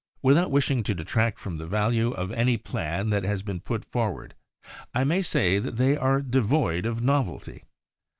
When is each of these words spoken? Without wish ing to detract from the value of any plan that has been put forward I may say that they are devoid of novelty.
Without 0.23 0.49
wish 0.49 0.71
ing 0.71 0.81
to 0.81 0.95
detract 0.95 1.37
from 1.37 1.57
the 1.59 1.67
value 1.67 2.09
of 2.09 2.31
any 2.31 2.57
plan 2.57 3.11
that 3.11 3.23
has 3.23 3.43
been 3.43 3.59
put 3.59 3.85
forward 3.85 4.33
I 4.95 5.03
may 5.03 5.21
say 5.21 5.59
that 5.59 5.75
they 5.77 5.95
are 5.95 6.23
devoid 6.23 6.87
of 6.87 7.03
novelty. 7.03 7.65